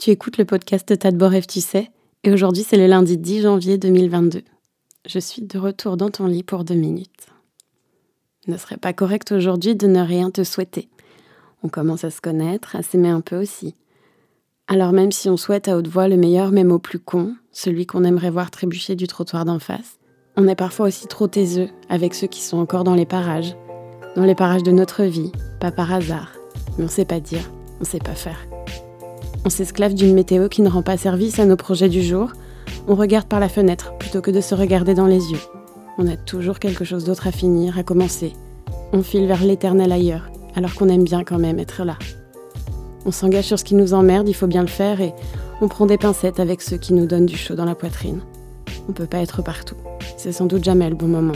[0.00, 1.90] Tu écoutes le podcast de tu sais,
[2.24, 4.40] et aujourd'hui c'est le lundi 10 janvier 2022.
[5.06, 7.26] Je suis de retour dans ton lit pour deux minutes.
[8.46, 10.88] Ne serait pas correct aujourd'hui de ne rien te souhaiter.
[11.62, 13.74] On commence à se connaître, à s'aimer un peu aussi.
[14.68, 17.84] Alors même si on souhaite à haute voix le meilleur même au plus con, celui
[17.84, 19.98] qu'on aimerait voir trébucher du trottoir d'en face,
[20.34, 23.54] on est parfois aussi trop taiseux avec ceux qui sont encore dans les parages,
[24.16, 26.32] dans les parages de notre vie, pas par hasard,
[26.78, 27.50] mais on sait pas dire,
[27.82, 28.46] on sait pas faire.
[29.44, 32.32] On s'esclave d'une météo qui ne rend pas service à nos projets du jour.
[32.88, 35.40] On regarde par la fenêtre plutôt que de se regarder dans les yeux.
[35.96, 38.34] On a toujours quelque chose d'autre à finir, à commencer.
[38.92, 41.96] On file vers l'éternel ailleurs, alors qu'on aime bien quand même être là.
[43.06, 45.14] On s'engage sur ce qui nous emmerde, il faut bien le faire, et
[45.62, 48.20] on prend des pincettes avec ceux qui nous donnent du chaud dans la poitrine.
[48.88, 49.76] On peut pas être partout.
[50.18, 51.32] C'est sans doute jamais le bon moment.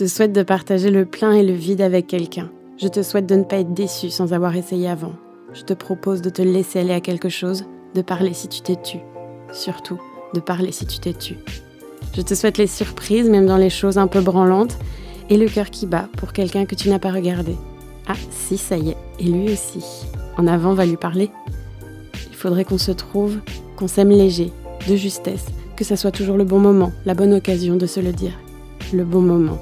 [0.00, 2.50] Te souhaite de partager le plein et le vide avec quelqu'un.
[2.78, 5.12] Je te souhaite de ne pas être déçu sans avoir essayé avant.
[5.52, 8.76] Je te propose de te laisser aller à quelque chose, de parler si tu t'es
[8.82, 8.96] tu.
[9.52, 10.00] Surtout,
[10.32, 11.36] de parler si tu t'es tu.
[12.16, 14.78] Je te souhaite les surprises, même dans les choses un peu branlantes,
[15.28, 17.54] et le cœur qui bat pour quelqu'un que tu n'as pas regardé.
[18.08, 19.84] Ah, si, ça y est, et lui aussi.
[20.38, 21.30] En avant va lui parler.
[22.30, 23.36] Il faudrait qu'on se trouve,
[23.76, 24.50] qu'on s'aime léger,
[24.88, 25.44] de justesse,
[25.76, 28.38] que ça soit toujours le bon moment, la bonne occasion de se le dire.
[28.94, 29.58] Le bon moment.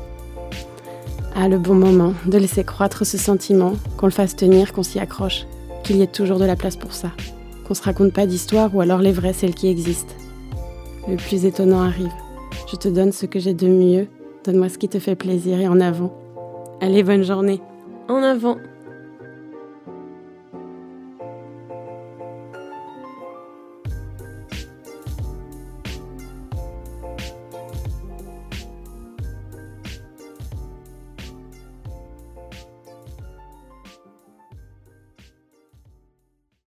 [1.35, 4.99] Ah, le bon moment de laisser croître ce sentiment, qu'on le fasse tenir, qu'on s'y
[4.99, 5.47] accroche,
[5.85, 7.13] qu'il y ait toujours de la place pour ça,
[7.67, 10.15] qu'on se raconte pas d'histoire ou alors les vraies, celles qui existent.
[11.09, 12.13] Le plus étonnant arrive.
[12.71, 14.09] Je te donne ce que j'ai de mieux,
[14.45, 16.13] donne-moi ce qui te fait plaisir et en avant.
[16.81, 17.61] Allez, bonne journée.
[18.09, 18.57] En avant